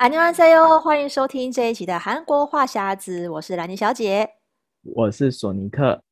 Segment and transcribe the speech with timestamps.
[0.00, 4.28] 안녕하세요，欢迎收听这一集的韩国话匣子，我是兰妮小姐，
[4.82, 6.02] 我是索尼克。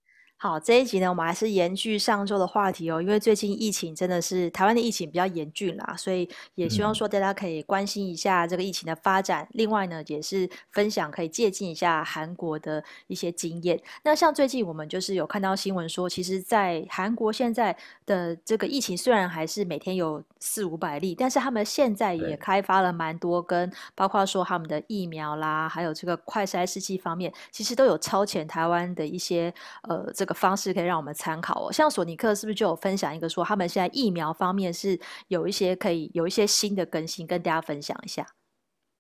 [0.42, 9.44] 好，这一集呢，我们还是延续上周的话题哦，因为最近疫情真的是台湾的疫情比较严峻啦，所以也希望说大家可以关心一下这个疫情的发展。
[9.44, 13.78] 嗯、另外呢，也是分享可以借鉴一下韩国的一些经验。
[14.02, 30.40] 那像最近我们就是有看到新闻说，其实，在韩国现在的这个疫情虽然还是每天有四五百例，但是他们现在也开发了蛮多跟包括说他们的疫苗啦，还有这个快筛试剂方面，其实都有超前台湾的一些呃这个。
[30.40, 34.98] 方式可以让我们参考哦，像索尼克是不是就有分享一个说他们现在疫苗方面是
[35.28, 38.26] 有一些可以有一些新的更新，跟大家分享一下。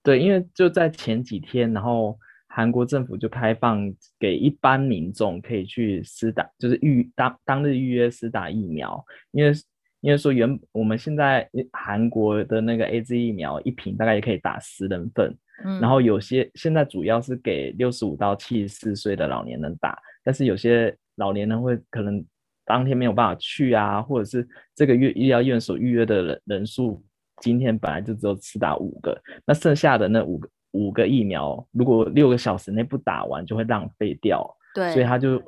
[0.04, 9.54] 对，因为就在前几天，然后韩国政府就开放给一般民众可以去私打，就是预当当日预约私打疫苗，因为
[10.02, 15.34] 因为说原我们现在韩国的那个 AZ 疫苗一瓶大概也可以打十人份，
[15.64, 20.94] 嗯，然后有些现在主要是给六十五到七十四岁的老年人打，但是有些。
[21.20, 22.26] 老年人会可能
[22.66, 27.04] 当天没有办法去啊，或者是这个月医疗院所预约的人人数，
[27.42, 34.48] 今天本来就只有施打五个，那剩下的那五个五个疫苗，如果六个小时内不打完，就会浪费掉。
[34.76, 35.42] 对，所以他就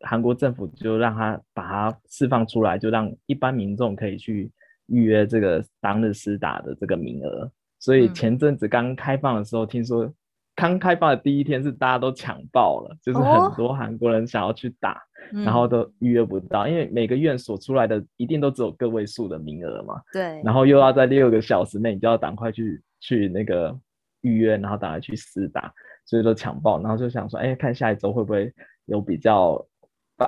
[0.00, 4.50] 韩国政府就让他把它释放出来，就让一般民众可以去
[4.86, 7.50] 预约这个当日施打的这个名额。
[7.78, 10.12] 所以前阵子刚开放的时候，嗯、听说
[10.54, 14.92] 刚开放的第一天是大家都抢爆了，就是很多韩国人想要去打。
[14.92, 15.00] 哦
[15.32, 19.98] 然后都预约不到，嗯，因为每个院所出来的一定都只有个位数的名额嘛。
[20.12, 20.42] 对。
[20.44, 23.74] 然后又要在六个小时内，你就要赶快去去那个
[24.20, 25.72] 预约，然后赶快去试打，
[26.04, 26.78] 所以都抢爆。
[26.78, 28.52] 然后就想说，哎，看下一周会不会
[28.84, 29.66] 有比较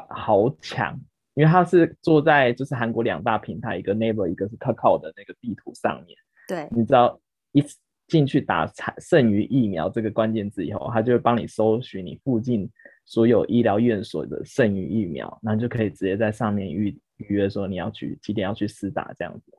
[0.09, 0.99] 好抢？
[1.35, 6.17] 因为它是坐在就是韩国两大平台，一个 Naver，一个是 Kakao 的那个地图上面。
[6.49, 6.67] 对。
[6.71, 7.21] 你知道
[7.53, 7.63] 一
[8.09, 12.71] 进去打“剩余疫苗”这个关键字以后，它就会帮你搜寻你附近。
[13.09, 16.89] 所有医疗院所的剩余疫苗，然后就可以直接在上面预
[17.19, 19.53] 预约说你要去几点要去施打这样子。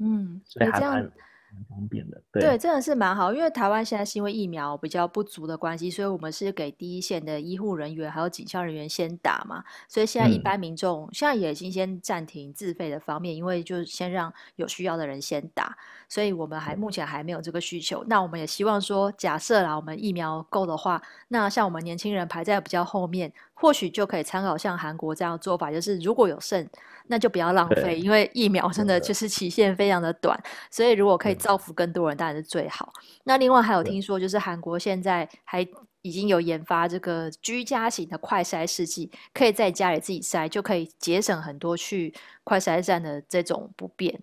[0.00, 1.10] 嗯，所以还蛮
[1.54, 2.20] 蛮方便的。
[2.32, 9.64] 对，对，真的是蛮好，因为台湾现在是因为疫苗比较不足的关系，所以我们是给第一线的医护人员还有警校人员先打嘛。
[9.88, 15.76] 所以现在一般民众、嗯、现在也已经先暂停自费的方面，因为就先让有需要的人先打。
[16.08, 26.66] 所以我们还目前还没有这个需求，那我们也希望说，假设啦，我们疫苗够的话，那像我们年轻人排在比较后面，或许就可以参考像韩国这样做法，就是如果有剩，
[27.08, 32.90] 那就不要浪费，因为疫苗真的就是期限非常的短，所以如果可以造福更多人，当然是最好。
[33.24, 35.60] 那另外还有听说，就是韩国现在还
[36.00, 44.18] 已经有研发这个居家型的快筛试剂，可以在家里自己筛，就可以节省很多去快筛站的这种不便。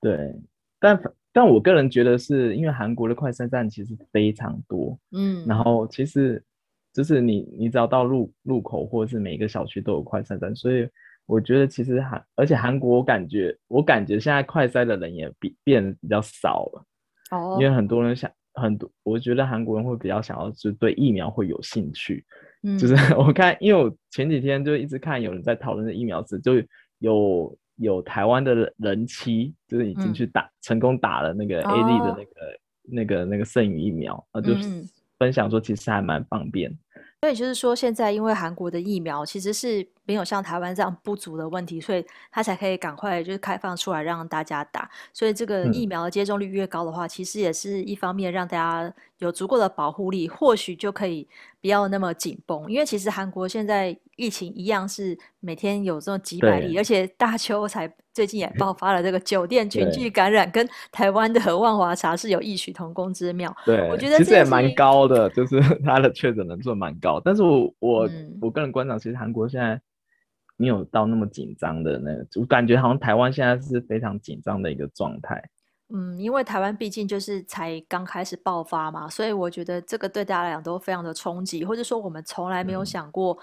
[0.00, 0.34] 对。
[0.80, 1.00] 但
[1.32, 6.40] 但我个人觉得是因为韩国的快筛站其实非常多，嗯，然后其实
[6.98, 10.88] 就是你你只要到路路口或者是每一个小区都有快筛站，所以
[11.26, 16.84] 我觉得其实韩而且韩国我感觉我感觉现在快筛的人也比变比较少了，
[17.30, 22.24] 哦，因为很多人想很多，我觉得韩国人会比较想要就对疫苗会有兴趣，
[22.64, 26.54] 嗯，就是 我看因为我前几天就一直看有人在讨论的疫苗时就
[26.98, 27.56] 有。
[27.80, 34.84] 有台湾的人妻，就是已经去打、嗯、成功打了那个 A D 的那个、哦、那个那个剩余疫苗，啊，就是
[35.16, 36.76] 分享说其实还蛮方便。
[37.20, 44.88] 所以就是说，现在因为韩国的疫苗其实是没有像台湾这样不足的问题，所以它才可以赶快就是开放出来让大家打。
[45.12, 51.26] 所以这个疫苗的接种率越高的话，嗯、其实也是一方面让大家有足够的保护力，或许就可以
[51.60, 52.70] 不要那么紧绷。
[52.70, 63.56] 因为其实韩国现在疫情一样是每天有这种几百例，而且大邱才最近也爆发了这个酒店群聚感染，跟台湾的万华茶是有异曲同工之妙。
[63.64, 67.20] 对，我觉得其实也蛮高的，就是 它的确诊人数蛮高。
[67.24, 69.80] 但是我我、嗯、我个人观察，其实韩国现在
[70.56, 75.40] 没有到那么紧张的那个，我感觉好像台湾现在是非常紧张的一个状态。
[75.90, 83.38] 嗯，因为台湾毕竟就是才刚开始爆发嘛，所以我觉得这个对大家来讲都非常的冲击，或者说我们从来没有想过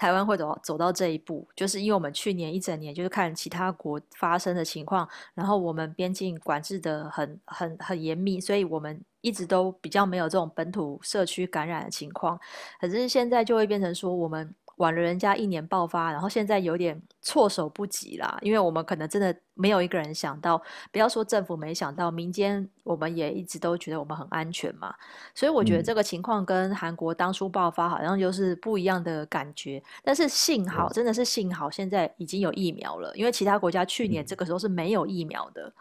[0.00, 8.98] 台湾会走走到这一步，就是因为我们去年一整年就是看其他国发生的情况，然后我们边境管制的很很很严密，所以我们。
[9.22, 12.40] 一直都比较没有这种本土社区感染的情况，
[12.80, 14.50] 可是现在就会变成说我们
[14.80, 20.60] 晚了人家一年爆发，然后现在有点措手不及啦，因为我们可能真的没有一个人想到，
[20.90, 24.94] 不要说政府没想到，民间我们也一直都觉得我们很安全嘛，
[25.34, 35.72] 所以我觉得这个情况跟韩国当初爆发好像就是不一样的感觉，但是幸好真的是幸好现在已经有疫苗了，因为其他国家去年这个时候是没有疫苗的。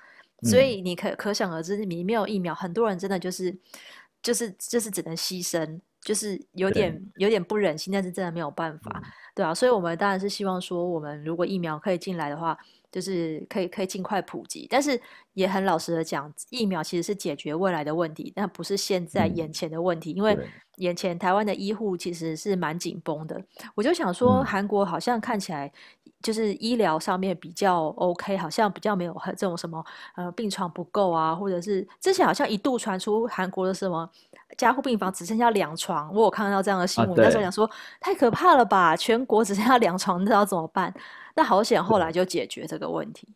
[0.43, 3.53] 所以你可可想而知，你没有疫苗，很多人真的就是
[4.23, 9.03] 就是就是只能牺牲，就是有点有点不忍心，但是真的没有办法，嗯、
[9.35, 12.57] 对啊，所以我们当然是希望说，我们如果疫苗可以进来的话。
[12.91, 14.99] 就是可以可以尽快普及，但是
[15.35, 20.11] 也很老实的讲，疫苗其实是解决未来的问题，但不是现在眼前的问题。
[20.13, 20.35] 嗯、因为
[20.77, 23.39] 眼前台湾的医护其实是蛮紧绷的。
[23.75, 25.71] 我就想说，韩国好像看起来
[26.21, 29.83] 就是医疗上面比较 OK，好像比较没有这种什么
[30.15, 34.09] 呃病床不够啊，或者是之前好像一度传出韩国的什么
[34.57, 37.69] 加护病房只剩下两床，我有看到这样的新闻，那时候想说
[38.01, 40.93] 太可怕了吧，全国只剩下两床，那要怎么办？
[41.35, 43.27] 那好险，后来就解决这个问题。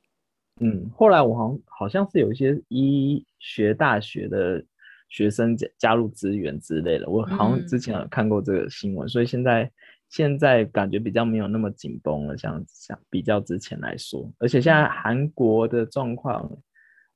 [0.60, 4.64] 嗯，后来我好像好像是有一些医学大学的
[5.10, 9.72] 学生加加入支援之类的，我好像之前有看过这个新闻，嗯、所以现在
[10.14, 16.48] 现在感觉比较没有那么紧绷了，像像比较之前来说，而且现在韩国的状况，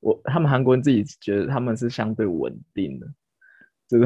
[0.00, 3.06] 我他们韩国人自己觉得他们是相对稳定的。
[3.88, 4.04] 这个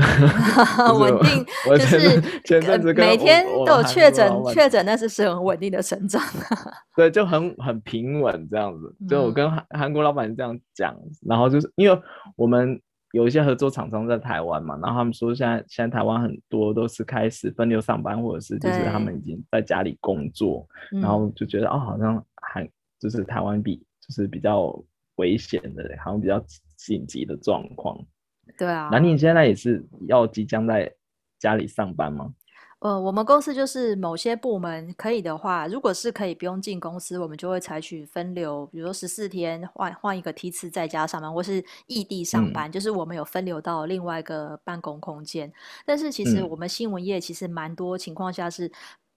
[0.96, 6.22] 稳定，就是前阵子每天都有确诊，确诊那是是很稳定的成长。
[6.94, 8.94] 对，就很很平稳这样子。
[9.08, 10.94] 就我跟韩韩国老板这样讲，
[11.26, 12.00] 然后就是因为
[12.36, 12.80] 我们
[13.12, 22.68] 有一些合作厂商在台湾嘛，然后他们说现在现在台湾很多都是开始分流上班，或者是就是他们已经在家里工作，然后就觉得哦，好像还
[22.98, 24.74] 就是台湾比就是比较
[25.16, 26.42] 危险的，好像比较
[26.76, 27.98] 紧急的状况。
[28.58, 30.92] 对啊，那你现在也是要即将在
[31.38, 32.32] 家里上班吗？
[32.82, 45.52] 呃，我们公司就是某些部门可以的话，如果是可以不用进公司，我们就会采取分流，比如说十四天换换一个梯次在家上班，或是异地上班，嗯、就是我们有分流到另外一个办公空间。
[45.86, 48.70] 但是其实我们新闻业其实蛮多情况下是。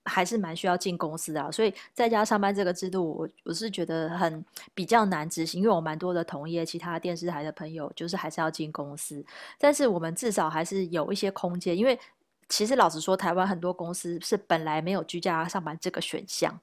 [0.07, 4.45] 还是蛮需要进公司的啊，所以在家上班这个制度，我我是觉得很
[4.75, 9.25] 比较难执行，因为我蛮多的同业，其他电视台的朋友，就是还是要进公司，
[9.57, 11.99] 但是我们至少还是有一些空间，因为
[12.47, 16.59] 其实老实说，台湾很多公司是本来没有居家上班这个选项，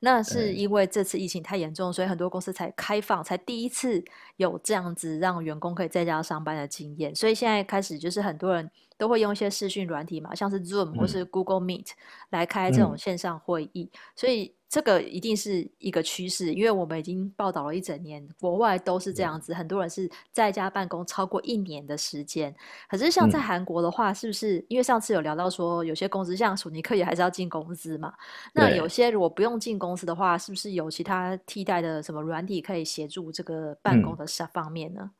[0.00, 4.04] 那是因为这次疫情太严重，所以很多公司才开放，才第一次
[4.36, 8.70] 有这样子让员工可以在家上班的经验，所以现在开始就是很多人。
[8.98, 11.88] 都会用一些视讯软体嘛，像是 Zoom 或是 Google Meet
[12.30, 22.56] 来开这种线上会议，嗯、所以这个一定是一个趋势，因为我们已经报道了一整年，国外都是这样子，嗯、很多人是在家办公超过一年的时间。
[22.88, 24.64] 可是像在韩国的话，是不是？
[24.66, 28.14] 因为上次有聊到说，有些公司像索尼克也还是要进公司嘛？
[28.54, 35.02] 那有些如果不用进公司的话，是不是有其他替代的什么软体可以协助这个办公的方面呢？
[35.02, 35.10] 嗯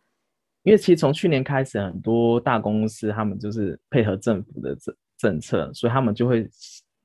[0.67, 6.45] 因为其实从去年开始，很多大公司他们就是配合政府的政政策，所以他们就会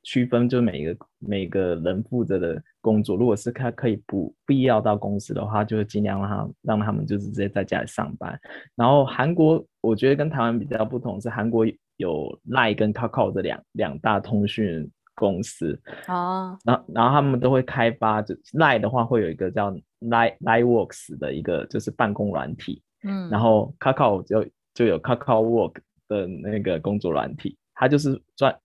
[0.02, 8.36] 区分，就每一个每个人负责的工作，如果是他可以不必要到公司的话，就会尽量让他让他们就是直接在家里上班。
[8.76, 11.64] 然后韩国，我觉得跟台湾比较不同是，韩国
[11.98, 22.82] 有 Line 跟 Coco 的两两大通讯公司啊，然后然后他们都会开发，就 Line 的话会有一个叫 Line Line Works 的一个就是办公软体。
[23.04, 25.78] 嗯，然后 Kakao 就就有 Kakao Work
[26.08, 28.56] 的那个工作软体，它就是专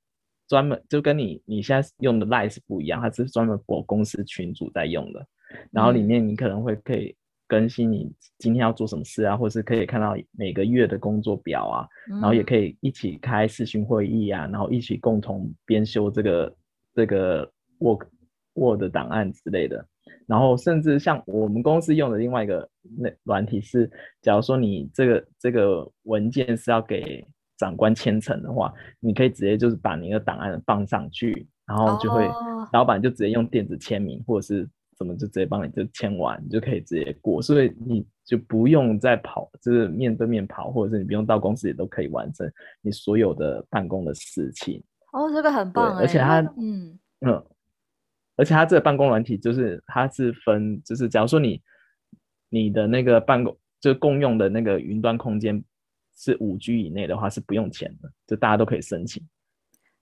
[0.46, 5.26] 专门就跟你你现在用的 Line 是不一样，它是专门 for 公司群组在用的。
[5.70, 7.16] 然后里面你可能会可以
[7.46, 16.56] 更新你今天要做什么事啊，或是可以看到每个月的工作表啊，然后也可以一起开视讯会议啊，然后一起共同编修这个
[16.94, 18.06] 这个 Word
[18.54, 19.86] Word 档案之类的。
[20.26, 22.68] 然后甚至像我们公司用的另外一个
[22.98, 23.90] 那软体是，
[24.22, 27.24] 假如说你这个这个文件是要给
[27.58, 32.28] 长官签呈的话，你可以直接就是把你的档案放上去，然后就会
[32.72, 42.50] 老板就直接用电子签名或者是怎么就直接帮你就签完，你就可以直接过，所以你就不用再跑，就是面对面跑，或者是你不用到公司也都可以完成
[42.80, 44.82] 你所有的办公的事情。
[45.12, 47.44] 哦，这个很棒，而且它嗯嗯。
[48.38, 51.58] 而且它这个办公软体就是它是分，就是假如说你
[52.50, 55.64] 你的那个办公就共用的那个云端空间
[56.14, 59.26] 是五 G 以内的话是不用钱的，就大家都可以申请。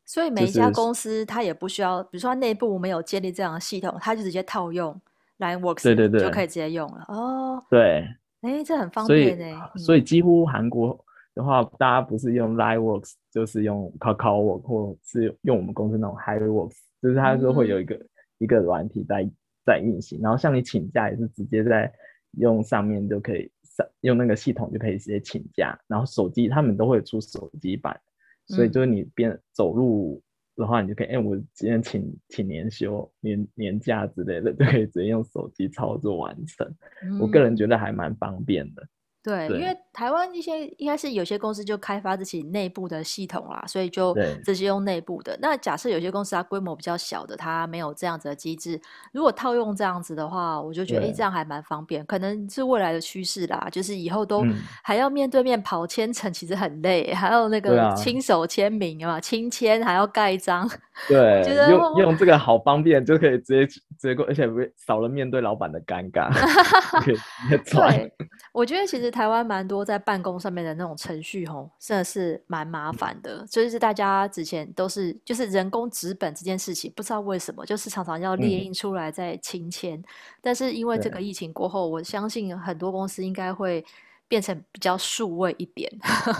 [0.04, 5.00] 所以每一家公司它也不需要，比如说它内部没有建立这样的系统，它就直接套用
[5.38, 7.04] LINEWORKS，对对对，就可以直接用了。
[7.08, 8.06] 哦，对，
[8.42, 9.52] 哎，这很方便哎。
[9.52, 10.98] 所以，所以几乎韩国
[11.34, 17.94] 的话，大家不是用 LINEWORKS，就是用 KakaoWork 或是用我们公司那种 HiWorks，就是它都会有一个。
[17.94, 18.08] 嗯
[18.38, 19.30] 一个软体在
[19.64, 21.90] 在运行，然后像你请假也是直接在
[22.32, 27.98] 用上面就可以上用那个系统就可以直接请假，然后手机他们都会出手机版，
[28.46, 30.22] 所以就是你边走路
[30.56, 36.66] 的话，你就可以，哎，我今天请请年休、年年假之类的，就可以直接用手机操作完成。
[37.02, 38.86] 嗯、我个人觉得还蛮方便的。
[39.24, 44.14] 对，对，因为台湾一些应该是有些公司就开发自己内部的系统啦，所以就
[44.44, 45.34] 直接用内部的。
[45.40, 48.78] 那假设有些公司它规模比较小的，它没有这样子的机制，
[49.12, 53.66] 如果套用这样子的话，我就觉得哎，这样还蛮方便，可能是未来的趋势啦。
[53.72, 54.44] 就是以后都
[54.82, 60.68] 还要面对面跑签呈，其实很累，还有那个亲手签名啊，亲签还要盖章。
[61.08, 64.46] 对，用用这个好方便，就可以直接直接过，而且
[64.86, 66.30] 少了面对老板的尴尬。
[67.72, 68.12] 对，
[68.52, 69.13] 我觉得其实。
[69.14, 73.46] 台湾蛮多在办公上面的那种程序，吼，真的是蛮麻烦的。
[73.48, 79.96] 就是大家之前都是就是人工纸本这件事情，不知道为什么就是常常要列印出来再亲签。
[79.96, 80.04] 嗯、
[80.42, 83.84] 但是因为这个疫情过后，我相信很多公司应该会
[84.26, 85.88] 变成比较数位一点。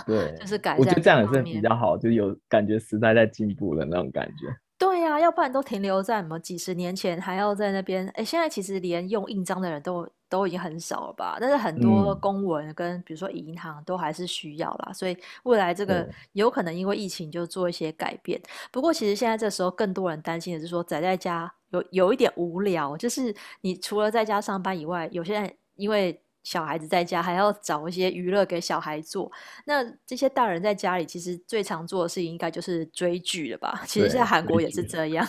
[0.05, 0.77] 对，就是改。
[0.77, 4.53] 我觉得这样也是比较好，就有感觉时代在进步的那种感觉。
[4.77, 8.07] 对呀、啊，要不然都停留在什么几十年前，还要在那边。
[8.15, 11.39] 哎，现在其实连用印章的人都都已经很少了吧？
[11.41, 14.87] 但是很多公文跟比如说银行都还是需要啦。
[14.89, 18.41] 嗯、所以未来这个有可能因为疫情就做一些改变。
[18.73, 26.21] 不过其实现在这时候更多人担心的是说宅在家有有一点无聊，就是你除了在家上班以外，有些人因为。
[26.45, 29.33] 小孩子在家还要找一些娱乐给小孩做，
[29.65, 33.81] 那这些大人在家里其实最常做的事情应该就是追剧了吧？
[33.89, 35.27] 其实现在韩国也是这样。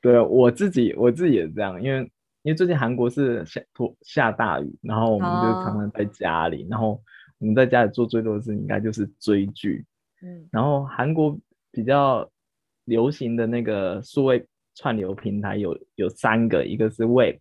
[0.00, 2.08] 对，我自己我自己也是这样，因为
[2.42, 3.60] 因为最近韩国是下
[4.02, 7.02] 下大雨，然后我们就常常在家里，哦、然后
[7.38, 9.84] 我们在家里做最多的事情应该就是追剧。
[10.22, 11.38] 嗯，然后韩国
[11.70, 12.28] 比较
[12.84, 17.38] 流行的那个数位串流平台有有三个，一个是 Wave。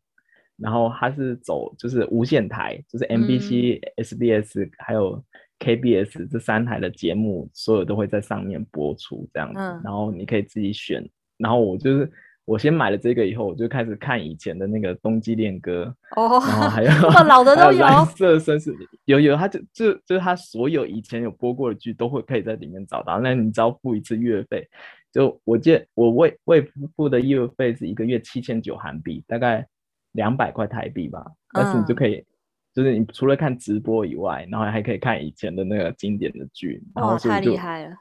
[0.57, 5.23] 然后它是走就是无线台，就是 MBC、嗯、SBS 还有
[5.59, 9.59] KBS 这三台的节目，所有都会在上面播出这样子。
[9.59, 11.07] 嗯、然后你可以自己选。
[11.37, 12.11] 然后我就是
[12.47, 17.79] 我先买了这个以后，我就开始看以前的那个《冬季恋歌》哦， 然后还有这么老的都有。
[17.79, 18.73] 蓝色绅士
[19.05, 23.19] 有有，他就就就是它所有以前有播过的剧都会可以在里面找到。
[23.19, 24.65] 那你只要付一次月费，
[25.11, 26.61] 就我记得我未未
[26.95, 29.67] 付的月费是一个月七千九韩币，大概。
[30.13, 31.23] 两百块台币吧，
[31.53, 32.25] 但是你就可以，嗯、
[32.73, 37.95] 就是你除了看直播以外，然后还可以看以前的那个经典的剧，然后太厉害了。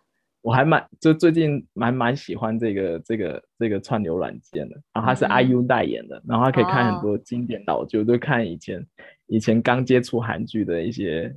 [0.46, 8.86] 我还蛮就最近蛮蛮喜欢这个这个这个串流软件的，然后它是 IU 代言的，嗯、然后还可以看很多经典老剧，哦、就看以前
[9.26, 11.34] 以前刚接触韩剧的一些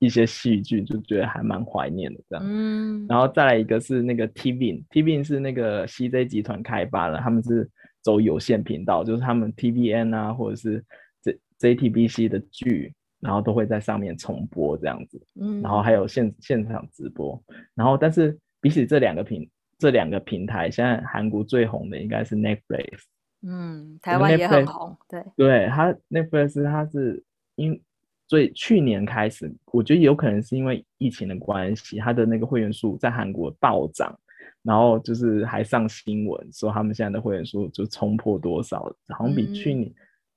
[0.00, 2.44] 一些戏剧，就觉得还蛮怀念的这样。
[2.44, 7.70] 嗯，然后再来一个是那个 TVIN，TVIN 是那个 CJ 集团开发的，他们是。
[8.00, 10.82] 走有线频道，就是他们 TVN 啊，或者是
[11.20, 15.20] J JTBC 的剧，然后都会在上面重播这样子。
[15.38, 17.38] 嗯，然后还有现现场直播。
[17.74, 19.48] 然后，但是比起这两个平
[19.78, 23.02] 这两个平台，现在韩国最红的应该是 Netflix。
[23.42, 24.96] 嗯，台湾也很红。
[25.08, 27.22] 对，对，它 Netflix 它是
[27.56, 27.80] 因
[28.26, 34.18] 最去年开始，我觉得有可能是因为疫情的关系，它的那个会员数在韩国暴涨。
[34.62, 39.90] 然后就是还上新闻说他们现在的会员数就冲破多少，好像比去年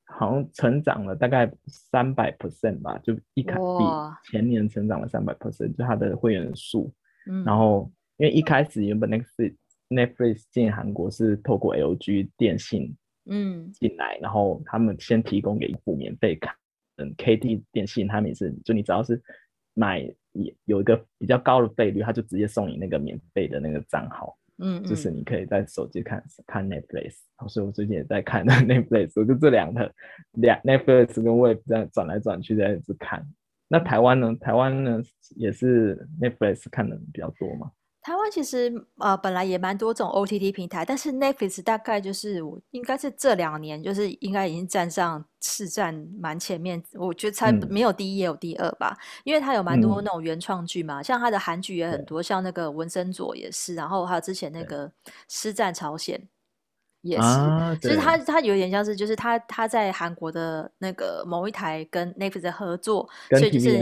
[0.05, 6.93] 好像成长了大概三百 percent 吧，就一开比前年成长了三百 percent，就它的会员数。
[7.45, 9.51] 然后因为一开始原本那个是
[9.89, 16.55] Netflix 进韩国是透过 LG 电信嗯进来，然后他们先提供给一部免费卡，
[16.97, 19.19] 嗯，KT 电信他们也是，就你只要是
[19.73, 20.13] 买。
[20.33, 27.15] 也有一个比较高的费率，他就直接送你那个免费的那个账号，嗯，嗯，就是你可以在手机看看 Netflix，
[27.49, 29.93] 所以我最近也在看 Netflix，我就这两个
[30.35, 33.27] 两 Netflix 跟 Wave 这样转来转去在这看。
[33.67, 34.33] 那台湾呢？
[34.39, 35.01] 台湾呢
[35.35, 37.69] 也是 Netflix 看的比较多吗？
[38.01, 54.87] 台湾其实呃本来也蛮多这种 OTT 平台，但是 Netflix 大概就是我应该是这两年就是应该已经站上市占蛮前面，我觉得才没有第一也有第二吧，嗯、因为它有蛮多那种原创剧嘛，嗯、像它的韩剧也很多，像那个文森佐也是，然后还有之前那个
[55.27, 56.19] 《师战朝鲜》。
[57.01, 63.77] 也是，啊、就是他他有点像是，就是他他在韩国的那个某一台跟 Netflix 的合作，所以就是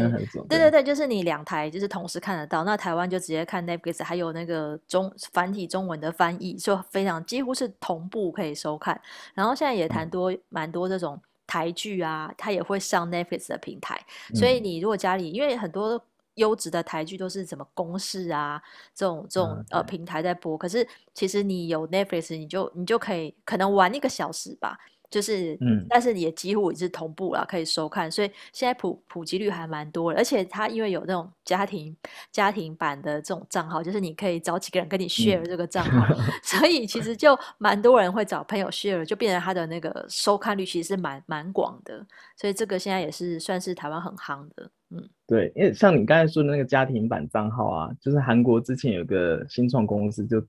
[0.48, 2.64] 对，对对对，就是你两台就是同时看得到。
[2.64, 9.00] 那台湾就直接看 Netflix，还有那个中繁体中文的翻译，就非常几乎是同步可以收看。
[9.34, 14.00] 然后现在也谈多蛮、嗯、多这种台剧啊，它也会上 Netflix 的平台。
[14.34, 16.02] 所以你如果家里因为很多。
[16.40, 18.60] 优质的台剧都是什么公式啊，
[18.96, 20.58] 这种这种呃平台在播。
[20.58, 24.78] 可是其实你有 Netflix，你就你就可以可能玩一个小时吧，
[25.10, 31.96] 就是，嗯，但是也几乎也是同步了，可以收看，所以现在普普及率还蛮多的，而且它因为有那种家庭
[32.32, 42.06] 家庭版的这种账号，就是你可以找几个人跟你 share 这个账号，嗯、 所以其实就蛮多人会找朋友 share，就变成他的那个收看率其实是蛮蛮广的，
[42.38, 50.40] 所以这个现在也是算是台湾很夯的，嗯，对，因为像你刚才说的那个家庭版账号啊，就是韩国之前有个新创公司就。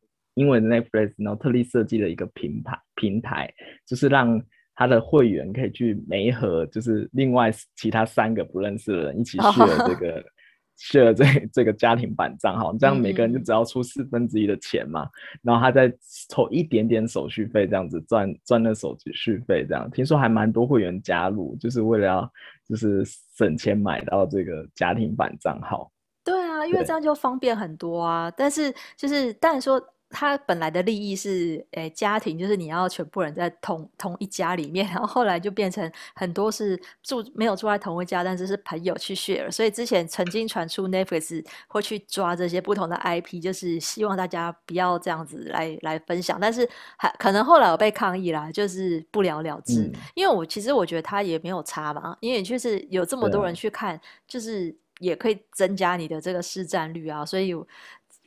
[0.40, 3.52] 因为 Netflix 然后特地设计了一个平台，平台
[3.86, 4.42] 就是让
[4.74, 10.24] 他的会员可以去媒合，就是另外其他三个不认识的人一起 share 这个
[10.80, 15.06] share 这这个家庭版账号，这样每个人就只要出四分之一的钱嘛，
[15.42, 15.92] 然后他再
[16.30, 22.32] 抽一点点手续费，这样子赚赚那手续费，这样听说还蛮多会员加入，就是为了要
[22.66, 23.04] 就是
[23.36, 25.92] 省钱买到这个家庭版账号。
[26.24, 29.78] 对啊，因为这样就方便很多啊，但是就是但是说。
[30.10, 39.48] 他本来的利益是，诶、欸，家庭就是你要全部人在同同一家里面， 然后后来就变成很多是住没有住在同一家，但是是朋友去 share。
[39.50, 49.82] 所以之前曾经传出 Netflix 会去抓这些不同的 IP，就是希望大家不要这样子来来分享，但是还可能后来有被抗议啦，就是不了了之。
[49.82, 57.54] 嗯、因为我其实我觉得他也没有差嘛，因为就是有这么多人去看，就是也可以增加你的这个市占率啊，所以。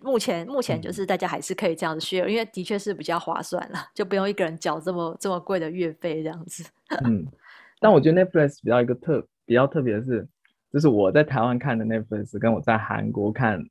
[0.03, 6.63] 目前目前就是大家还是可以这样子 share，、嗯、因为的确是比较划算了，就不用一个人缴这么这么贵的月费这样子。
[7.05, 7.25] 嗯，
[7.79, 10.27] 但我觉得 Netflix 比较一个特比较特别的是，
[10.71, 13.63] 就是我在台湾看的 Netflix 跟我在韩国看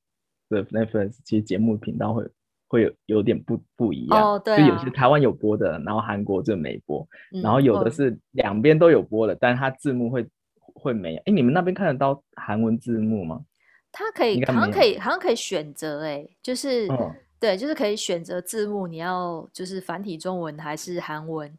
[0.48, 2.24] 的 Netflix，其实节目频道会
[2.66, 4.32] 会有有点不不一样。
[4.32, 4.56] 哦，对、啊。
[4.56, 11.22] 就有些台湾有播的，然后韩国就没播，嗯、然后有的是两边都有播的，嗯、但是它字幕会会没有。
[11.26, 13.44] 哎，你们那边看得到韩文字幕吗？
[13.92, 21.52] 它可以，好像可以，好像可以选择，哎，就是，哦、对，就是可以选择字幕，你要就是繁体中文还是韩文，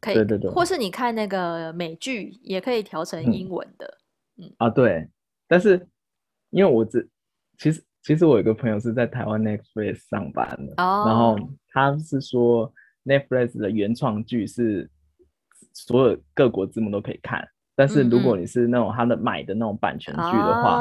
[0.00, 3.98] 可以，对对对，或是你看那个美剧也可以调成英文的，
[4.38, 5.08] 嗯，嗯啊，对，
[5.48, 5.84] 但是
[6.50, 7.08] 因为我只
[7.58, 11.36] 其实其实我有个朋友是在台湾 Netflix 上班的，哦，然后
[11.72, 12.72] 他是说
[13.04, 14.88] Netflix 的原创剧是
[15.72, 17.48] 所有各国字幕都可以看。
[17.74, 20.78] 但是如果你是那种他的买的那种版权剧的话，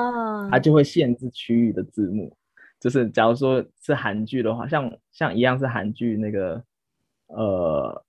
[0.60, 2.36] 就会限制区域的字幕。
[2.79, 6.63] 就是假如说是韩剧的话，像像一样是韩剧那个，
[7.27, 8.04] 呃，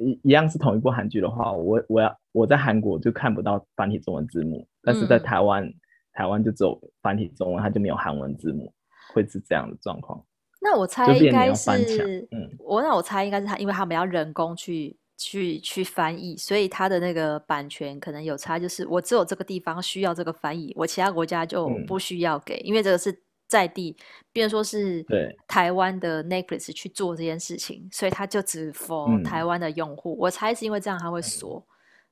[0.00, 5.74] 一一样是同一部韩剧的话，我我要我在韩国就看不到繁体中文字幕，但是在台湾、嗯、
[6.12, 8.72] 台湾就只有繁体中文，它就没有韩文字幕，
[9.14, 10.24] 会是这样的状况。
[10.60, 14.96] 那我猜应该是，嗯，我那我猜应该是他，因为他们要人工去。
[15.16, 23.96] 去去翻译，所以他的那个版权可能有差，就是我只有这个地方需要这个翻译，我其他国家就不需要给，嗯、因为这个是在地，
[24.32, 25.04] 比如说是
[25.46, 30.14] 台湾的 Netflix 去做这件事情，所以他就只 for 台湾的用户。
[30.14, 31.64] 嗯、我猜是因为这样他会锁，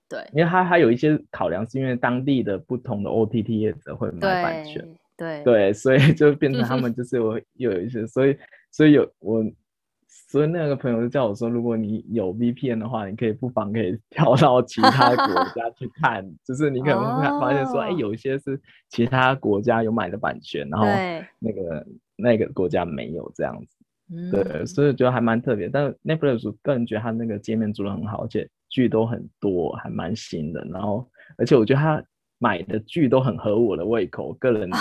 [0.08, 4.86] 对，因为他还有一些考量，是因为当地的不同的 OTT 业者会买版权，
[5.16, 8.36] 对对，所以就变成他们就是有又有一些，所以
[8.70, 9.44] 所以有我。
[10.28, 17.96] 所以那个朋友就叫我说，如果你有 VPN 的话，你可以不妨可以跳到其他国家去看， 就是你可能会发现说，哎、oh.
[17.96, 20.86] 欸，有一些是其他国家有买的版权，然后
[21.38, 23.76] 那个那个国家没有这样子，
[24.12, 25.68] 嗯、对，所以觉得还蛮特别。
[25.68, 30.64] 但 Netflix 个人觉得它那个界面做的很好，而且剧都很多，还蛮新的。
[30.70, 32.02] 然后，而且我觉得他。
[32.42, 34.79] 买的剧都很合我的胃口，我个人觉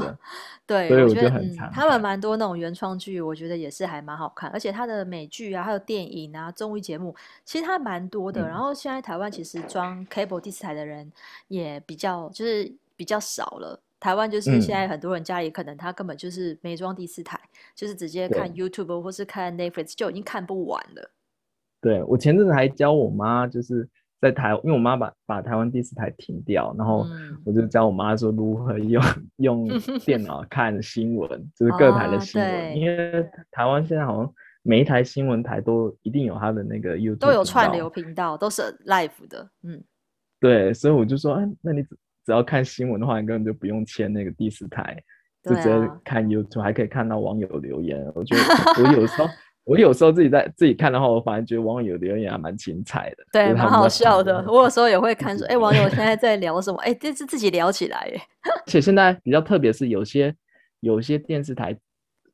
[0.00, 0.18] 得， 哦、
[0.66, 1.70] 对，所以我觉得很长、嗯。
[1.70, 8.40] 他们蛮多那种原创剧，我觉得也是还蛮好看，而且他的美剧啊，还有电影啊、综艺节目，其实他蛮多的。
[8.42, 11.12] 嗯、然后现在台湾其实装 cable 第四台的人
[11.48, 13.78] 也比较，就是比较少了。
[14.00, 21.10] 台湾就是现在很多人家里可能他根本就是没装第四台，嗯、就是直接看 YouTube 或是看 Netflix 就已经看不完了。
[21.82, 23.86] 对，我前阵子还教我妈，就是。
[24.22, 27.04] 在台，因为我妈把把台湾第四台停掉，然后
[27.44, 29.02] 我就教我妈说如何用
[29.38, 29.68] 用
[30.06, 32.70] 电脑看新闻，就是各台的新闻。
[32.70, 34.32] 哦、因为台湾现在好像
[34.62, 39.50] 每一台新闻台都一定有它的那个 YouTube 都有串流频道，都是 live 的。
[39.64, 39.82] 嗯，
[40.38, 45.02] 对，所以我就说，哎，那你只只要看新闻的话，你根本就不用签那个第四台，
[45.42, 48.00] 就直接看 YouTube，、啊、还可以看到网友留言。
[48.14, 48.42] 我觉得
[48.84, 49.28] 我有时候。
[49.64, 54.44] 我有时候自己在自己看的话，我反而觉得网友留言还蛮精彩的，对，蛮好笑的。
[54.48, 56.78] 我有时候也会看说，哎、欸，网友现在在聊什么？
[56.82, 58.20] 哎、欸，这是自己聊起来耶。
[58.44, 60.34] 而且现在比较特别是，有些
[60.80, 61.78] 有些电视台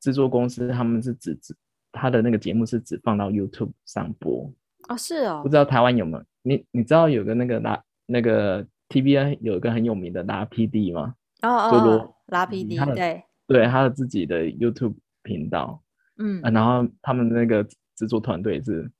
[0.00, 1.54] 制作公司，他们是只只
[1.92, 4.50] 他的那个节目是只放到 YouTube 上播
[4.88, 5.40] 啊、哦，是哦。
[5.42, 6.24] 不知道台湾有没有？
[6.42, 11.14] 你你知道有个那个拉那个 TVN 有一个很有名的拉 PD 吗？
[11.42, 15.82] 哦哦，拉 PD，对对，他的自己的 YouTube 频道。
[16.18, 17.64] 嗯、啊，然后他们那个
[17.96, 18.90] 制作团队是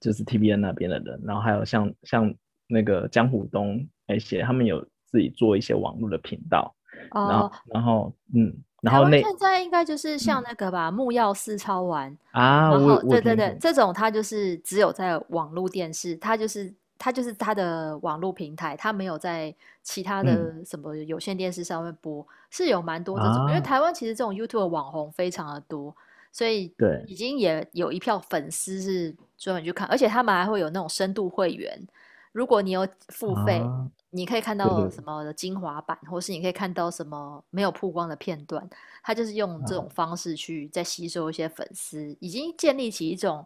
[0.00, 2.34] 就是 TBN 那边的人，然后还有像像
[2.66, 6.74] 那个江虎东那些，他们有自己做一些网络的频道，
[7.12, 12.16] 哦、然后然后嗯，然后那现在应该就是像那个吧，嗯、木曜四超玩。
[12.32, 25.96] 啊，然后对对对，这种它就是只有在网络电视，它就是它就是它的网络平台，它没有在其他的什么有线电视上面播，嗯、是有蛮多这种，啊、因为台湾其实这种 YouTube 网红非常的多。
[26.32, 31.86] 所以，对，已经也有一票粉丝是专门去看，而且他们还会有那种深度会员。
[32.32, 38.68] 如果你有付费，啊、你可以看到什么的精华版，或是你可以看到什么没有曝光的片段。
[39.02, 43.42] 他就是用这种方式去再吸收一些粉丝，啊、已经建立起一种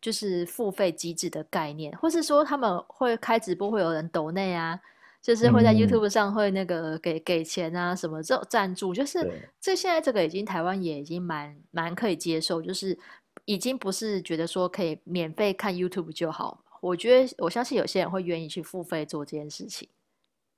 [0.00, 4.80] 就是付费机制的概念，或是说他们会开直播，会有人抖内啊。
[5.22, 12.98] 就是会在 YouTube 上会那个给、嗯、给钱啊什么这种赞助，就是对这现在这个已经台湾也已经蛮蛮可以接受，就是
[13.44, 16.64] 已经不是觉得说可以免费看 YouTube 就好。
[16.80, 19.88] 我觉得我相信有些人会愿意去付费做这件事情。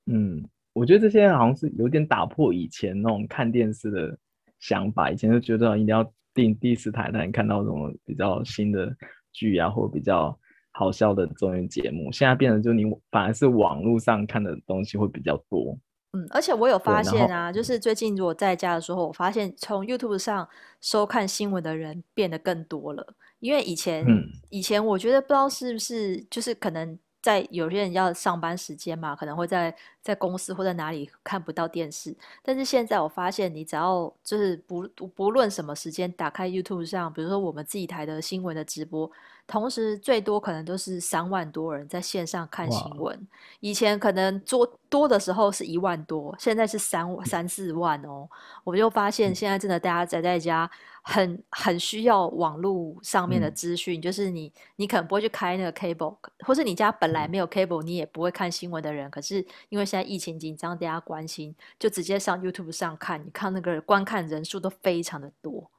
[0.07, 4.17] 嗯，我觉得这些人好像是有点打破以前那种看电视的
[4.59, 8.91] 想法，以前就觉得一定要订第四台才能看到什么比较新的
[9.31, 10.35] 剧啊，或比较。
[10.77, 15.77] 好笑的综艺节目，现在变得就你反而是网络上看的东西会比较多。
[16.11, 20.47] 嗯，而且我有发现啊，就是最近如果在家的时候，我发现从 YouTube 上
[20.81, 23.15] 收看新闻的人变得更多了。
[23.39, 32.15] 因为以前，嗯、以前我觉得不知道是不是，就是可能在有些人要上班时间嘛，可能会在在公司或在哪里看不到电视。
[32.41, 39.09] 但是现在我发现，你只要就是不不论什么时间，打开 YouTube 上，比如说我们自己台的新闻的直播。
[39.47, 43.27] 同时，最多可能都是三万多人在线上看新闻。
[43.59, 48.27] 以前可能多多的时候是一万多，现在是三三四万哦。
[48.63, 50.69] 我就发现现在真的大家宅在家
[51.03, 53.99] 很，很很需要网络上面的资讯。
[53.99, 59.09] 嗯、就是你你可能不会去开那个 cable，或是你家本来没有 cable，你也不会看新闻的人。
[59.11, 65.69] 可是因为现在疫情紧张，大家关心，就直接上 YouTube 上看，你看那个观看人数都非常的多。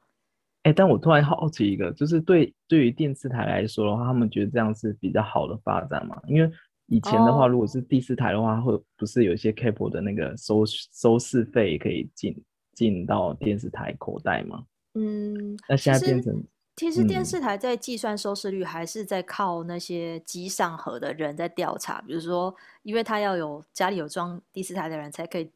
[0.67, 6.21] 哎，但我突然好奇一个，就是对对于电视台来说的话，他们觉得这样是比较好的发展嘛？
[6.27, 6.51] 因为
[6.87, 7.51] 以前的话，oh.
[7.51, 12.35] 如果是第四台的话，会不是有一些 cable 的那个收收视费可以进
[12.73, 14.61] 进到电视台口袋吗？
[14.95, 16.33] 嗯，那现在变成
[16.75, 22.53] 其实，其实电视台在计算收视率，还是在靠那些机上盒的人在调查，嗯、比如说，
[22.83, 25.49] 因为他要有家里有装第四台的人才可以。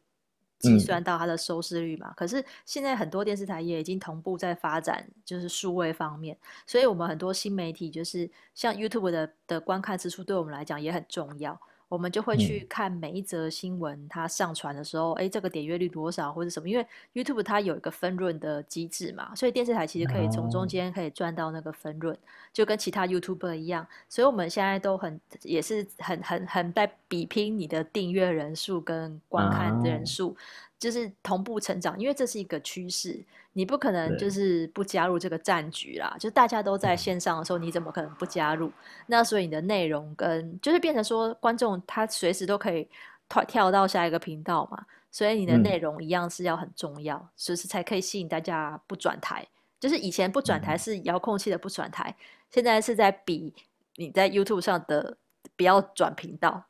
[0.61, 11.59] 计算到它的收视率嘛，嗯、可是现在很多电视台也已经同步在发展，就是数位方面，所以我们很多新媒体就是像 YouTube 的的观看次数，对我们来讲也很重要。
[11.91, 16.69] 我们就会去看每一则新闻，它上传的时候，哎、嗯，这个点阅率多少或者什么？
[16.69, 22.19] 因为 YouTube 它有一个分润的机制嘛，所以电视台其实可以从中间可以赚到那个分润，哦、
[22.53, 23.85] 就跟其他 YouTuber 一样。
[24.07, 30.29] 所以我们现在都很也是很很很在比拼你的订阅人数跟观看人数。
[30.29, 30.35] 哦
[30.81, 36.11] 就是同步成长，因为这是一个趋势，你不可能就是不加入这个战局啦。
[36.15, 38.71] 对就大家都在线上的时候，你怎么可能不加入？
[39.05, 42.89] 那所以你的内容跟就是变成说，观众他随时都可以
[43.29, 49.47] 跳跳到下一个频道嘛，所以你的内容一样是要很重要，所以、嗯、才可以吸引大家不转台。
[49.79, 53.53] 就是以前不转台是遥控器的不转台，嗯、现在是在比
[53.97, 55.15] 你在 YouTube 上的
[55.55, 56.65] 不要转频道，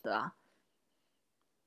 [0.00, 0.34] 对吧？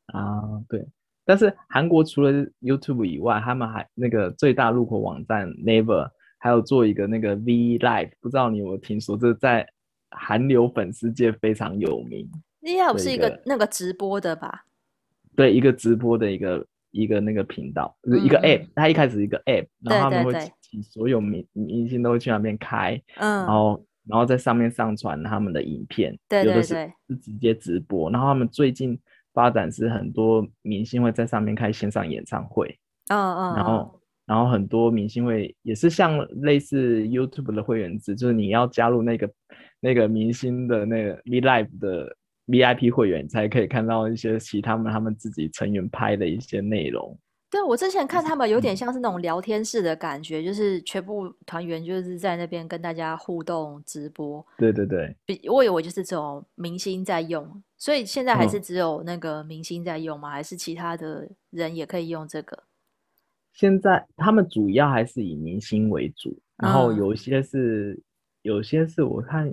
[0.06, 0.88] 啊，对。
[1.24, 2.32] 但是韩国除了
[2.62, 9.16] YouTube 以外，他们还那个最大入口网站 Naver 还有做一个那个 V Live，不知道你有没有听说？
[9.16, 9.68] 这在
[10.10, 12.28] 韩流粉丝界非常有名。
[12.62, 14.66] V Live 是一个那个直播的吧？
[15.36, 18.68] 对，一个直播的一个一个那个频道，就是一个 App。
[18.74, 28.10] 它、嗯、一开始一个 App，然后他们会请所有明明星都会去那边开，嗯，然后然后在上面上传他们的影片，对对对，有的是是直接直播。
[28.10, 29.00] 然后他们最近。
[29.34, 32.78] 发展是很多明星会在上面开线上演唱会，
[33.10, 39.30] 嗯嗯，然后然后很多明星会也是像类似 YouTube 的会员制，就是你要加入那个
[39.80, 42.16] 那个明星的那个 V Live 的
[42.48, 47.18] VIP 会员，才可以看到一些其他们他们自己成员拍的一些内容。
[47.50, 54.46] 对，我之前看他们有点像是那种聊天室的感觉，嗯、就是全部团员就是在那边跟大家互动直播。
[54.58, 60.30] 对对对，比我以为就是这种明星在用，所以现在还是只有那个明星在用吗？
[60.30, 62.66] 嗯、还是其他的人也可以用这个？
[63.54, 68.04] 现在他们主要还是以明星为主，然后有些是、嗯、
[68.44, 69.52] 有些是我看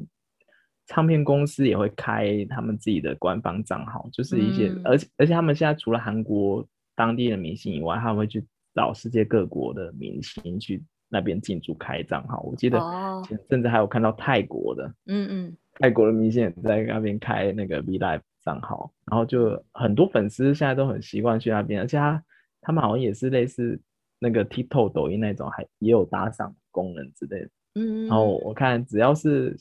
[0.86, 6.68] 唱片公司也会开他们自己的官方账号，就是一些，嗯、而且而且他们现在除了韩国。
[6.98, 12.40] 当地的明星以外，他们会去找世界各国的明星去那边进驻开账号。
[12.40, 12.76] 我记得
[13.24, 22.22] 前阵子还有看到泰国的，嗯嗯，泰国的明星也在那边开那个 V Live 账号，然后就很多粉丝现在都很习惯去那边，而且他
[22.60, 23.80] 他们好像也是类似
[24.18, 27.50] 那个 TikTok、抖音那种，还也有打赏功能之类的。
[27.74, 29.56] 嗯，然后我看只要是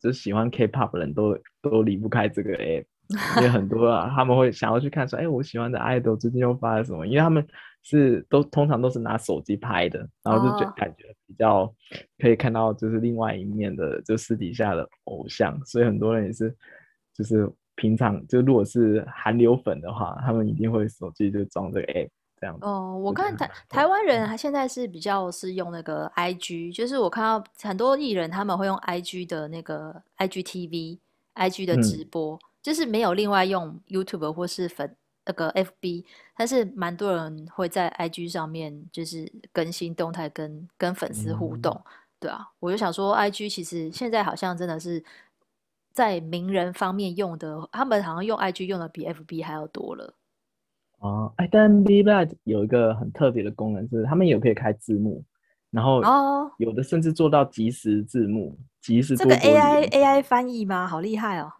[0.00, 2.84] 就喜欢 K-pop 的人都都离不开这个 app。
[3.36, 7.06] 因为很多啊，他们会想要去看说，哎，我喜欢的 idol 最近又发了什么？
[7.06, 7.46] 因为他们
[7.82, 11.72] 是都通常都是拿手机拍的，然后就觉感觉比较
[12.18, 15.58] 可以看到就是另外一面的，就私底下的偶像。
[15.64, 16.54] 所以很多人也是，
[17.14, 22.08] 就是平常就如果是韩流粉的话，他们一定会手机就装这个 app
[22.40, 22.66] 这样子。
[22.66, 30.98] 哦，我看台台湾人他现在是比较是用那个 IG，就是我看到很多艺人他们会用 IG 的那个 IGTV、
[31.34, 32.36] IG 的直播。
[32.36, 36.04] 嗯就是没有另外用 YouTube 或是粉那个 FB，
[36.36, 45.02] 但是蛮多人会在 IG 上面就是更新动态跟，跟跟粉丝互动，嗯，对啊，我就想说，IG 其实现在好像真的是
[45.92, 50.14] 在名人方面用的，他们好像用 IG 用的比 FB 还要多了。
[50.98, 55.24] 哦，哎，但 Vlive 有一个很特别的功能是，他们有可以开字幕，
[55.70, 60.86] 然后哦，有的甚至做到即时字幕，即时这个 AI AI 翻译吗？
[60.86, 61.52] 好厉害哦！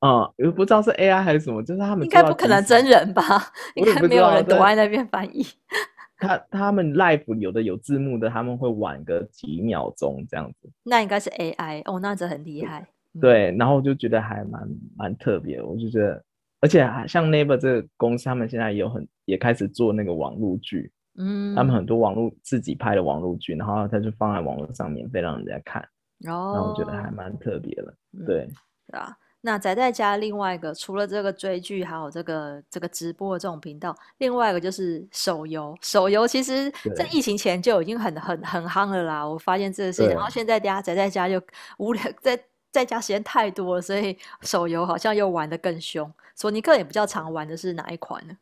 [0.00, 3.22] 啊、嗯，也不知道是 AI 还是什么，就是他们应该不可能真人吧？
[3.76, 5.46] 应该没有人躲在那边翻译。
[6.18, 10.70] 他他们 live 有的有字幕的，他们会晚个几秒钟这样子。
[10.82, 12.86] 那应该是 AI 哦，那这很厉害。
[13.20, 16.22] 对，然后我就觉得还蛮蛮特别，我就觉得，
[16.60, 25.82] 而且像 Naver 这个公司，他们现在也有很也开始做那个网络剧，嗯，他们很多网络自己拍的网络剧，然后他就放在网络上免费让人家看，
[26.20, 28.46] 然后我觉得还蛮特别的，嗯、对，
[28.90, 29.16] 是啊。
[29.42, 35.74] 那宅在家另外一个，除了这个追剧，还有这个这个直播的这种频道，另外一个就是手游。
[35.80, 39.26] 手游其实，在疫情前就已经很很很夯了啦。
[39.26, 41.40] 我发现这个事情，然后现在大家宅在家就
[41.78, 42.38] 无聊，在
[42.70, 46.12] 在家时间太多了，所以手游好像又玩的更凶。
[46.36, 48.36] 索尼克也比较常玩的是哪一款呢？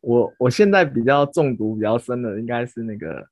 [0.00, 3.22] 我我现在比较中毒比较深的，应该是那个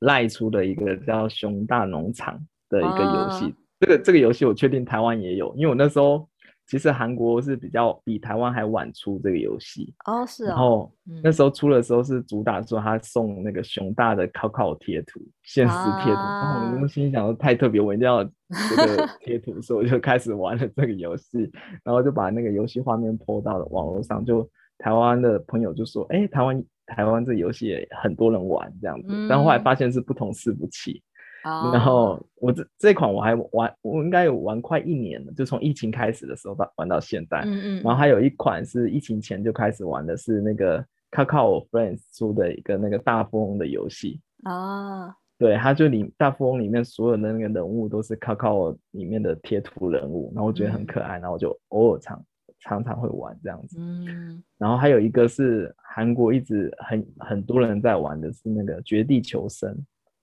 [0.00, 2.34] 赖出的一个叫《熊大农场》
[2.68, 3.46] 的一个游戏。
[3.46, 6.28] 啊、这个这个游戏我确定台湾也有，因为我那时候。
[6.68, 10.54] 其实韩国是比较比台湾还晚出这个游戏哦，是啊、哦。
[10.54, 16.20] 然后、嗯、那时候出的时候是主打说他送那个熊大的考考贴图，限时贴图。
[16.20, 21.50] 啊、然后我心想说太特别，我一定要这个 贴图，所以我就开始玩了这个游戏。
[21.82, 29.08] 然后就把那个游戏画面 po 到了网络上，就台湾的朋友就说：“哎，台湾台湾这个游戏也很多人玩这样子。
[29.08, 31.02] 嗯”但后来发现是不同伺服器。
[31.48, 31.74] Oh.
[31.74, 37.42] 然后我这这款我还玩，我应该有玩快一年了，就从疫情开始的时候到玩到现在。
[37.46, 37.82] 嗯嗯。
[37.82, 40.78] 然后还有一款是疫情前就开始玩的，是那个
[41.16, 44.20] c a c a o Friends 出的一个那个大富翁的游戏。
[44.44, 45.06] 啊。
[45.06, 45.14] Oh.
[45.38, 52.24] 对，它就里大富翁里面所有的那个人物都是 c a c a o 里面的贴图人物，然后我觉得很可爱，嗯、然后我就偶尔常
[52.60, 53.78] 常常会玩这样子。
[53.80, 54.42] 嗯。
[54.58, 59.72] 然后还有一个是韩国一直很很多人在玩的是那个绝地求生。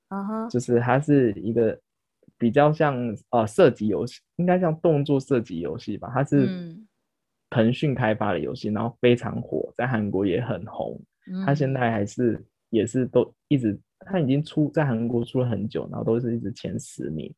[0.09, 0.49] Uh huh.
[0.49, 1.77] 就是它是一个
[2.37, 2.95] 比较像
[3.31, 6.11] 呃射击游戏，应该像动作射击游戏吧。
[6.13, 6.75] 它是
[7.49, 11.01] 腾讯开发的游戏，然后非常火，在韩国也很红。
[11.45, 12.39] 它现在还是
[12.69, 17.33] 也是都一直，它已经出在韩国出了很久，然后都是一直前十名，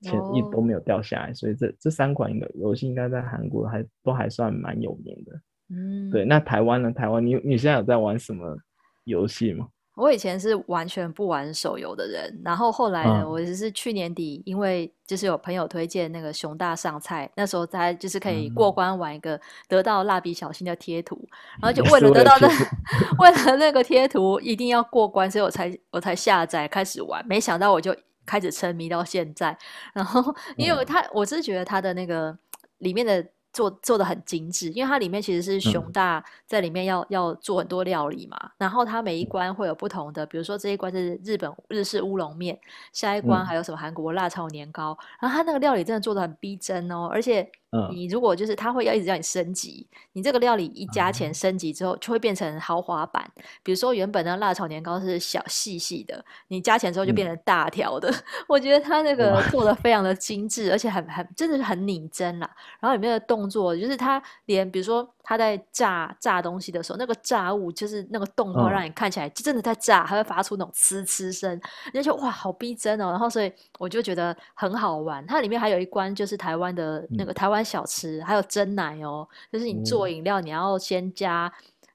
[0.00, 1.32] 前一都没有掉下来。
[1.32, 5.40] 所以这这三款游戏应该在韩国还都还算蛮有名的。
[5.68, 6.24] 嗯，对。
[6.24, 6.90] 那台湾呢？
[6.90, 8.58] 台湾你你现在有在玩什么
[9.04, 9.68] 游戏吗？
[10.00, 21.28] 我以前是完全不玩手游的人，然后后来呢，嗯、我只是去年底，因为就是有朋友推荐那个熊大上菜，那时候才就是可以过关玩一个得到蜡笔小新的贴图，嗯、
[21.62, 22.48] 然后就为了得到那
[23.20, 29.56] 为了那个贴图一定要过关，所以我才我才下载开始玩，没想到我就开始沉迷到现在，
[29.92, 32.36] 然后 因为他、嗯、我是觉得他的那个
[32.78, 33.24] 里面的。
[33.52, 42.58] 做做的很精致，因为它里面其实是熊大在里面要、嗯、要做很多料理嘛，然后它每一关会有不同的，比如说这一关是日本日式乌龙面，
[42.92, 47.50] 下一关还有什么韩国辣炒年糕，嗯、然后它那个料理真的做的很逼真哦，而且。
[47.92, 53.30] 你如果就是他会要一直让你升级，你这个料理一加钱升级之后就会变成豪华版。
[53.62, 58.10] 比如说原本的辣炒年糕是小细细的，你加钱之后就变成大条的。
[58.10, 58.14] 嗯、
[58.48, 62.50] 我觉得他那个做的 非常的精致，而且很很真的是很拟真啦。
[62.80, 71.60] 然后里面的动作就是他连比如说他在炸炸东西的时候，那个炸物就是那个动画让你看起来就真的在炸，还会发出那种呲呲声，
[71.94, 73.10] 你就哇好逼真哦。
[73.10, 75.24] 然后所以我就觉得很好玩。
[75.24, 77.60] 它里面还有一关就是台湾的那个台湾。
[77.70, 81.52] 小吃还有蒸奶哦，就是你做饮料，你要先加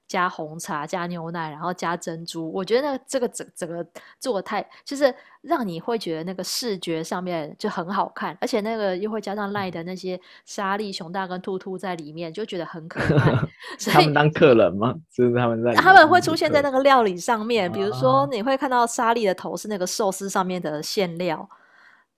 [0.08, 2.50] 加红茶、加牛奶，然后加珍珠。
[2.52, 3.84] 我觉得那个这个整整个
[4.20, 13.32] 做太，就是让你会觉得那个视觉上面就很好看，而且那个又会加上赖的那些沙粒、熊大跟兔兔在里面，就觉得很可爱。
[13.92, 14.94] 他们当客人吗？
[15.12, 21.48] 就是他们在他们会出现在那个料理上面，比如说你会看到沙粒的头是那个寿司上面的馅料。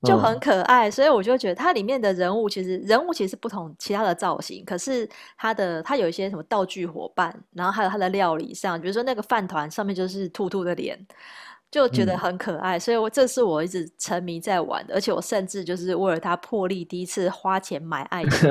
[0.02, 10.96] 就很可爱，所以我就觉得它里面的人物其实人物其实是不同其他的造型，可是它的它有一些什么道具伙伴，然后还有它的料理上，比如说那个饭团上面就是兔兔的脸，
[11.70, 18.50] 就觉得很可爱，嗯、所以我这是我一直沉迷在玩的，而且我甚至就是为了它破例第一次花钱买爱心。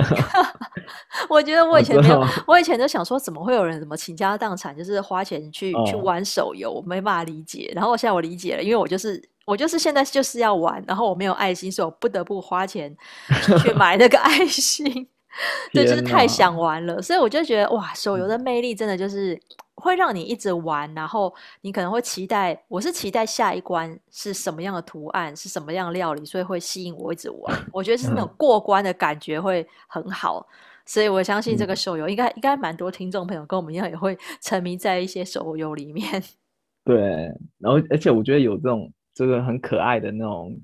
[1.30, 7.71] 我觉得我以前没有，我以前就想说怎么会有人怎么倾家荡产就是花钱去、哦、去玩手游，我没办法理解。
[7.75, 9.21] 然后现在我理解了，因为我就是。
[9.47, 12.93] 我就是现在就是要玩，然后我没有爱心，所以我不得不花钱
[13.63, 15.08] 去买那个爱心。
[15.73, 19.39] 对，就是太想玩了，所以我就觉得哇，手游的魅力真的就是
[19.76, 27.58] 会让你一直玩，然后你可能会期待，我是期待下一关是什么样的图案，是什么样的料理，所以会吸引我一直玩。
[27.71, 30.45] 我觉得是那种过关的感觉会很好，
[30.86, 36.23] 所以我相信这个手游应该应该蛮多听众朋友跟我们一样也会 沉迷在一些手游里面。
[36.84, 36.97] 对，
[37.60, 38.91] 然后而且我觉得有这种。
[39.17, 40.56] 这个很可爱的那种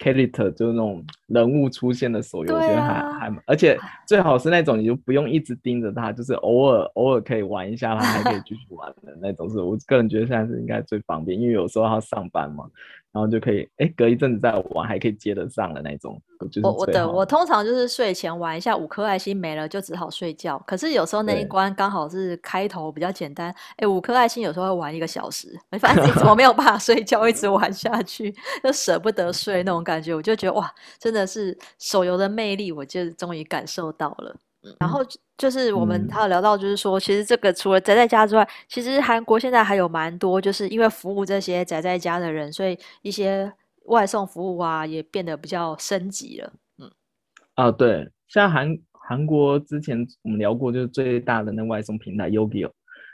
[0.00, 12.64] character，就是那种人物出现的手游，我觉得还还，而且最好是那种你就不用一直盯着它，就是偶尔偶尔可以玩一下，它还可以继续玩的那种，是我个人觉得现在是应该最方便，因为有时候要上班嘛。
[13.12, 16.20] 然后就可以，哎，隔一阵子再玩，还可以接得上的那种。
[16.50, 20.56] 就是、我我的我通常就是睡前玩一下，五颗爱心没了就只好睡觉。
[20.66, 30.14] 可是有时候那一关刚好是开头比较简单，哎，五颗爱心有时候会玩一个小时，没发现怎么没有办法睡觉，一直玩下去，就舍不得睡那种感觉。
[30.14, 34.34] 我就觉得哇，真的是手游的魅力，我就终于感受到了。
[34.78, 35.00] 然后
[35.38, 43.50] 就是我们还有聊到，就是说，嗯、其实这个除了宅在家之外，其实韩国现在还有蛮多，就是因为服务这些宅在家的人，所以一些
[43.86, 46.52] 外送服务啊也变得比较升级了。
[46.76, 46.90] 嗯，
[47.54, 52.70] 啊，对，像韩韩国之前我们聊过，就是最大的那外送平台 Yogiyo，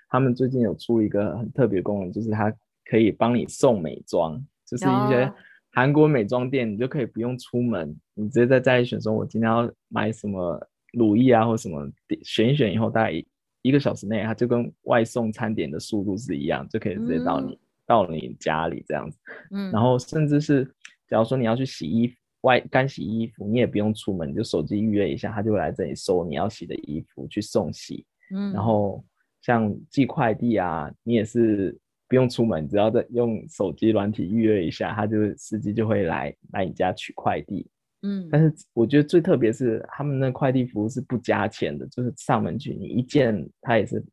[0.08, 2.52] 他们最近有出一个很特别功能，就是它
[2.84, 5.32] 可以帮你送美妆，就是一些
[5.70, 10.60] 韩国美妆店，你就可以不用出门，你直接在家里选，说我今天要买什么。
[10.96, 11.86] 乳液啊，或什么
[12.22, 13.26] 选一选以后，大概一
[13.60, 19.18] 一个小时内，它就跟外送餐点的速度是一样，就可以直接到你、嗯、到你家里这样子。
[19.50, 20.64] 嗯，然后甚至是
[21.08, 28.06] 假如说你要去洗衣服，外干洗衣服，你也不用出门，你就手机预约一下，他就会来这里收你要洗的衣服去送洗。
[28.34, 29.04] 嗯，然后
[29.42, 31.76] 像寄快递啊，你也是
[32.08, 37.68] 不用出门，只要在用手机软体预约一下，他就司机就会来来你家取快递。
[38.02, 44.04] 嗯，但是我觉得最特别是他们那快递服务是不加钱的，就是上门去你一件，他也是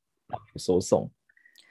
[0.55, 1.09] 收送，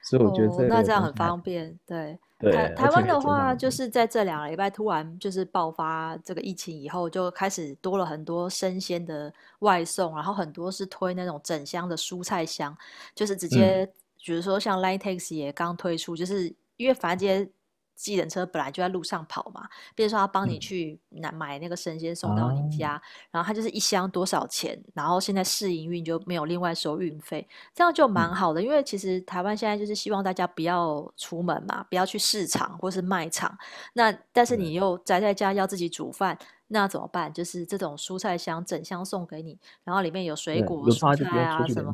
[0.05, 1.77] 所以我觉得这、哦、那这样很方便。
[1.87, 12.77] 对，对台台湾的话，就是在这两个礼拜突然就是爆发这个疫情以后，就开始多了很多生鲜的外送，然后很多是推那种整箱的蔬菜箱，
[13.15, 13.93] 就是直接，嗯、
[14.25, 17.51] 比如说像 Line Taxi 也刚推出，就是因为反正这些。
[17.95, 23.03] 计程车本来就在路上跑嘛，比如说他帮你去拿买那个生鲜送到你家，嗯、
[23.33, 28.61] 然后他就是一箱多少钱，然后现在试营运就没有另外收运费，这样就蛮好的。
[28.61, 33.57] 嗯、因为其实台湾现在就是希望大家不要出门嘛，不要去市场或是卖场。
[33.93, 36.37] 那但是你又宅在家要自己煮饭，
[36.69, 37.33] 那怎么办？
[37.33, 41.93] 就是这种蔬菜箱整箱送给你，然后里面有水果、蔬菜啊什么。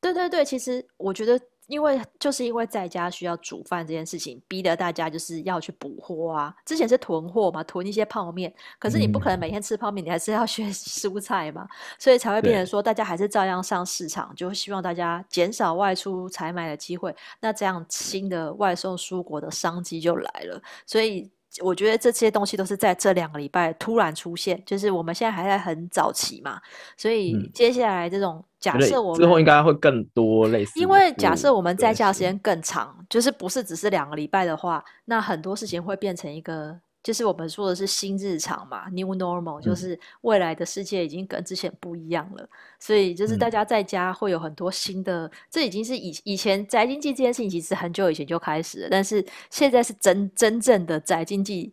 [0.00, 1.40] 对对对，其实我觉得。
[1.66, 6.54] 因为就是因为在家需要煮饭这件事情，逼得大家就是要去补货啊。
[6.64, 11.66] 之前是囤货嘛，囤一些泡面，可是你不可能每天吃泡面，你还是要 学蔬菜嘛，
[11.98, 17.14] 所以才会变成说大家还是照样上市场，就希望大家减少外出采买的机会。
[17.40, 21.30] 那这样新的外送蔬果的商机就来了，所以。
[21.62, 26.60] 我觉得这些东西都是在这两个礼拜突然出现，就是我们现在还在很早期嘛，
[26.96, 36.78] 所以接下来这种假设我们之后应该会更多类似，因为假设我们在家时间更长，就是不是只是两个礼拜的话，那很多事情会变成一个。
[37.06, 42.48] 就是我们说的是新日常嘛，New Normal，就是未来的世界已经跟之前不一样了，嗯、
[42.80, 51.72] 所以就是大家在家会有很多新的，嗯、这已经是以以前宅经济这件事情其实很久以前就开始了，但是现在是真真正的宅经济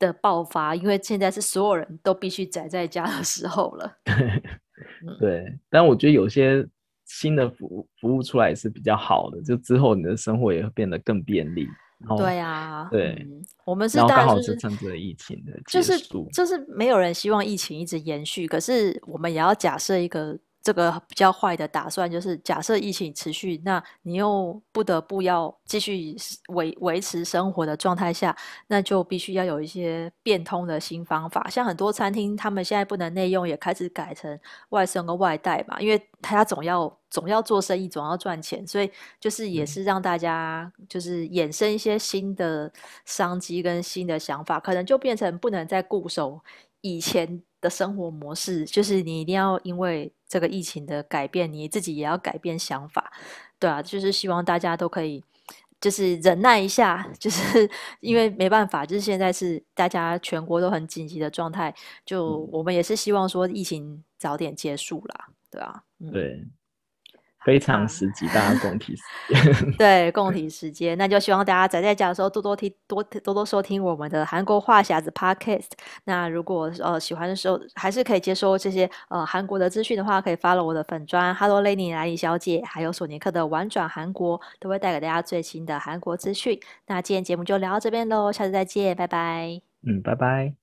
[0.00, 3.98] 的爆发，因为现在是所有人都必须宅在家的时候了。
[5.20, 6.66] 对，但我觉得有些
[7.04, 11.68] 新的服务服务出来是比较好的，就之后你的生活也会变得更便利。
[12.16, 15.98] 对呀，对，嗯、我们是刚好是趁着疫情的就是
[16.32, 26.16] 就是没有人希望疫情一直延续，可是我们也要假设一个这个比较坏的打算，就是假设疫情持续，那你又不得不要继续
[26.48, 28.36] 维维持生活的状态下，
[28.68, 31.48] 那就必须要有一些变通的新方法。
[31.50, 34.38] 像很多餐厅，他们现在不能内用，也开始改成
[34.68, 38.88] 外送跟外带嘛，因为他总要总要做生意，总要赚钱，所以
[39.18, 42.72] 就是也是让大家就是衍生一些新的
[43.04, 46.40] 商机跟新的想法，可能就变成不能再固守
[46.82, 53.12] 以前的生活模式，就是你一定要因为这个疫情的改变，你自己也要改变想法，
[53.58, 55.22] 对啊，就是希望大家都可以，
[55.78, 57.68] 就是忍耐一下， 就是
[58.00, 61.74] 因为没办法，就是现在是大家全国都很紧急的状态，
[62.06, 66.42] 就我们也是希望说疫情早点结束啦，对啊，嗯、对。
[67.44, 69.02] 非 常时期，大家共体时
[69.34, 69.72] 间。
[69.78, 75.70] 对，共体时间，那就希望大家宅在家的时候多多听，多多多收听我们的韩国话匣子 Podcast。
[76.04, 86.58] 那如果呃喜欢的时候，还是可以接收这些呃韩国的资讯的话，可以 follow 我的粉砖 Hello Lenny 莱尼小姐，还有索尼克的玩转韩国，都会带给大家最新的韩国资讯。
[86.86, 89.60] 那今天节目就聊到这边喽，下次再见，拜拜。
[89.84, 90.61] 嗯，拜拜。